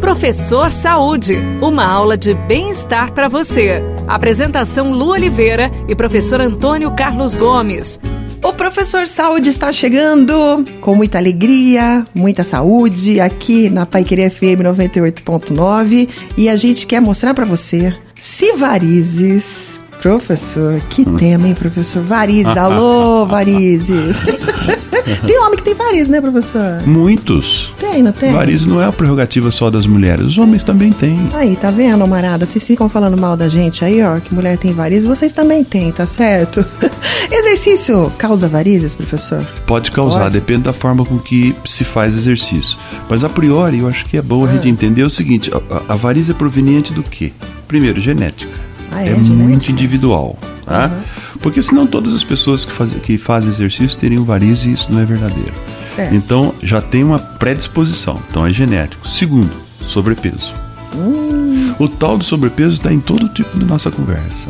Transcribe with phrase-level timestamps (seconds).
[0.00, 3.82] Professor Saúde, uma aula de bem-estar para você.
[4.06, 7.98] Apresentação Lu Oliveira e professor Antônio Carlos Gomes.
[8.42, 16.08] O professor Saúde está chegando com muita alegria, muita saúde aqui na Paiqueria FM 98.9
[16.36, 21.16] e a gente quer mostrar para você se varizes Professor, que hum.
[21.16, 22.02] tema, hein, professor?
[22.02, 24.20] Varizes, alô, varizes.
[25.26, 26.82] tem homem que tem varizes, né, professor?
[26.86, 27.72] Muitos.
[27.78, 28.32] Tem, não tem?
[28.32, 31.28] Varizes não é a prerrogativa só das mulheres, os homens também têm.
[31.32, 32.44] Aí, tá vendo, amarada?
[32.46, 35.92] Vocês ficam falando mal da gente aí, ó, que mulher tem varizes, vocês também têm,
[35.92, 36.64] tá certo?
[37.30, 39.44] exercício causa varizes, professor?
[39.66, 40.32] Pode causar, Pode?
[40.32, 42.78] depende da forma com que se faz exercício.
[43.08, 44.70] Mas a priori, eu acho que é bom a gente ah.
[44.70, 47.32] entender o seguinte: a, a variz é proveniente do quê?
[47.68, 48.52] Primeiro, genética.
[48.90, 50.38] Ah, é, é muito individual.
[50.66, 50.88] Tá?
[50.88, 51.38] Uhum.
[51.40, 55.00] Porque senão todas as pessoas que, faz, que fazem exercício teriam varizes e isso não
[55.00, 55.54] é verdadeiro.
[55.86, 56.14] Certo.
[56.14, 58.20] Então já tem uma predisposição.
[58.28, 59.08] Então é genético.
[59.08, 59.52] Segundo,
[59.86, 60.52] sobrepeso.
[60.94, 61.72] Hum.
[61.78, 64.48] O tal do sobrepeso está em todo tipo de nossa conversa.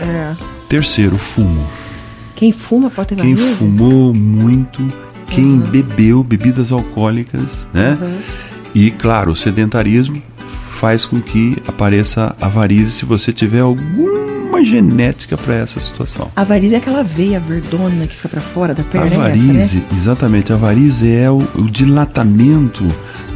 [0.00, 0.34] É.
[0.68, 1.66] Terceiro, fumo.
[2.34, 4.86] Quem fuma pode ter Quem fumou muito,
[5.28, 5.58] quem uhum.
[5.60, 7.96] bebeu bebidas alcoólicas, né?
[8.00, 8.18] Uhum.
[8.74, 10.20] E claro, o sedentarismo
[10.80, 13.62] faz com que apareça a varize se você tiver
[14.54, 16.30] alguma genética para essa situação.
[16.36, 19.16] A varize é aquela veia verdona que fica para fora da perna.
[19.16, 19.82] A varize, é essa, né?
[19.96, 22.86] exatamente, a varize é o, o dilatamento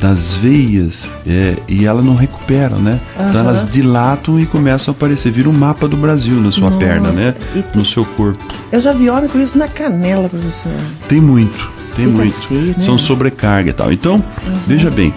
[0.01, 3.01] das veias é, e ela não recupera, né?
[3.19, 3.29] Uhum.
[3.29, 6.85] Então elas dilatam e começam a aparecer, vira um mapa do Brasil na sua Nossa,
[6.85, 7.35] perna, né?
[7.53, 7.65] Tem...
[7.75, 8.43] No seu corpo.
[8.71, 10.73] Eu já vi homem com isso na canela, professor.
[11.09, 12.47] Tem muito, tem Fica muito.
[12.47, 12.81] Feio, né?
[12.81, 13.93] São sobrecarga e tal.
[13.93, 14.59] Então, uhum.
[14.69, 15.13] veja bem,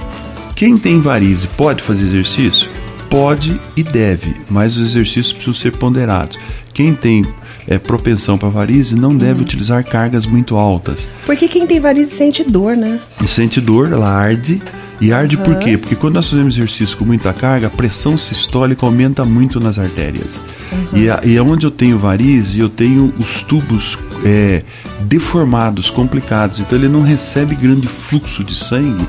[0.55, 2.67] quem tem varize pode fazer exercício?
[3.11, 6.39] Pode e deve, mas os exercícios precisam ser ponderados.
[6.73, 7.25] Quem tem
[7.67, 9.41] é, propensão para varize não deve uhum.
[9.41, 11.09] utilizar cargas muito altas.
[11.25, 13.01] Porque quem tem varize sente dor, né?
[13.27, 14.61] Sente dor, ela arde.
[15.01, 15.43] E arde uhum.
[15.43, 15.77] por quê?
[15.77, 20.39] Porque quando nós fazemos exercício com muita carga, a pressão sistólica aumenta muito nas artérias.
[20.71, 20.99] Uhum.
[21.01, 24.63] E, a, e onde eu tenho varize, eu tenho os tubos é,
[25.01, 26.61] deformados, complicados.
[26.61, 29.05] Então ele não recebe grande fluxo de sangue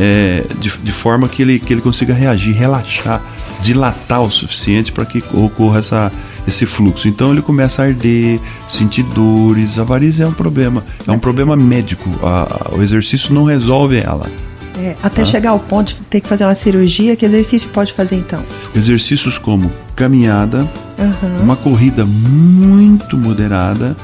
[0.00, 3.22] é, de, de, forma que ele, que ele consiga reagir, relaxar,
[3.60, 6.10] dilatar o suficiente para que ocorra essa,
[6.48, 7.06] esse fluxo.
[7.06, 9.78] Então ele começa a arder, sentir dores.
[9.78, 12.08] A varize é um problema, é um problema médico.
[12.22, 14.26] A, o exercício não resolve ela.
[14.78, 18.16] É, até chegar ao ponto de ter que fazer uma cirurgia, que exercício pode fazer
[18.16, 18.42] então?
[18.74, 20.66] Exercícios como caminhada,
[20.98, 21.42] uhum.
[21.42, 23.94] uma corrida muito moderada.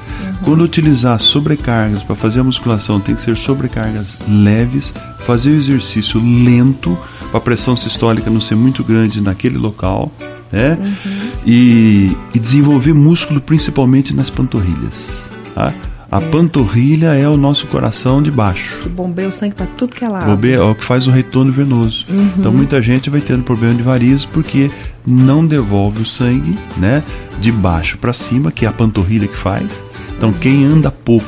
[0.44, 6.20] Quando utilizar sobrecargas para fazer a musculação, tem que ser sobrecargas leves, fazer o exercício
[6.20, 6.97] lento,
[7.30, 10.12] para a pressão sistólica não ser muito grande naquele local.
[10.52, 10.78] Né?
[10.80, 11.30] Uhum.
[11.44, 15.28] E, e desenvolver músculo principalmente nas panturrilhas.
[15.54, 15.72] Tá?
[16.10, 16.28] A é.
[16.28, 18.80] panturrilha é o nosso coração de baixo.
[18.82, 20.26] Que bombeia o sangue para tudo que é lado.
[20.26, 22.06] Bombeia é o que faz o retorno venoso.
[22.08, 22.30] Uhum.
[22.38, 24.70] Então muita gente vai tendo problema de varizes porque
[25.04, 27.03] não devolve o sangue, né,
[27.41, 29.85] de baixo para cima, que é a panturrilha que faz.
[30.16, 31.27] Então quem anda pouco,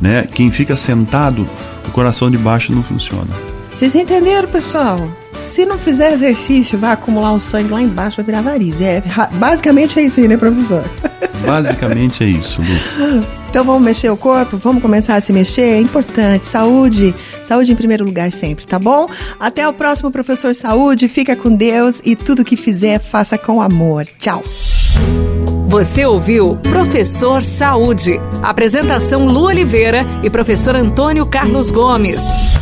[0.00, 1.46] né, quem fica sentado,
[1.86, 3.28] o coração de baixo não funciona.
[3.74, 4.98] Vocês entenderam, pessoal?
[5.36, 8.84] Se não fizer exercício, vai acumular o sangue lá embaixo, vai virar varize.
[8.84, 9.02] É,
[9.34, 10.84] basicamente é isso aí, né, professor?
[11.46, 13.24] Basicamente é isso, Lu.
[13.48, 16.46] Então vamos mexer o corpo, vamos começar a se mexer, é importante.
[16.46, 19.06] Saúde, saúde em primeiro lugar sempre, tá bom?
[19.40, 24.06] Até o próximo professor Saúde, fica com Deus e tudo que fizer, faça com amor.
[24.18, 24.42] Tchau.
[25.70, 28.20] Você ouviu Professor Saúde.
[28.42, 32.59] Apresentação Lu Oliveira e professor Antônio Carlos Gomes.